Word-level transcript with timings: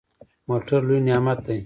موټر 0.47 0.79
لوی 0.87 0.99
نعمت 1.07 1.39
دی. 1.47 1.57